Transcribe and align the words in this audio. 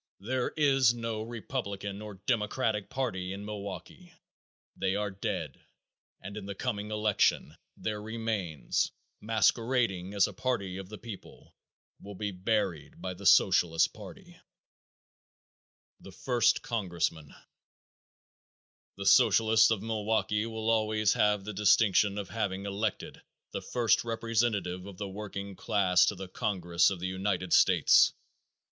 There 0.19 0.49
is 0.57 0.95
no 0.95 1.21
Republican 1.21 2.01
or 2.01 2.15
Democratic 2.25 2.89
party 2.89 3.33
in 3.33 3.45
Milwaukee. 3.45 4.15
They 4.75 4.95
are 4.95 5.11
dead, 5.11 5.61
and 6.19 6.35
in 6.37 6.47
the 6.47 6.55
coming 6.55 6.89
election 6.89 7.55
their 7.77 8.01
remains, 8.01 8.91
masquerading 9.19 10.15
as 10.15 10.25
a 10.27 10.33
party 10.33 10.77
of 10.77 10.89
the 10.89 10.97
people, 10.97 11.55
will 12.01 12.15
be 12.15 12.31
buried 12.31 12.99
by 12.99 13.13
the 13.13 13.27
Socialist 13.27 13.93
party. 13.93 14.39
The 15.99 16.11
First 16.11 16.63
Congressman. 16.63 17.35
The 18.97 19.05
Socialists 19.05 19.69
of 19.69 19.83
Milwaukee 19.83 20.47
will 20.47 20.71
always 20.71 21.13
have 21.13 21.45
the 21.45 21.53
distinction 21.53 22.17
of 22.17 22.29
having 22.29 22.65
elected 22.65 23.21
the 23.51 23.61
first 23.61 24.03
representative 24.03 24.87
of 24.87 24.97
the 24.97 25.07
working 25.07 25.55
class 25.55 26.07
to 26.07 26.15
the 26.15 26.27
congress 26.27 26.89
of 26.89 26.99
the 26.99 27.07
United 27.07 27.53
States. 27.53 28.13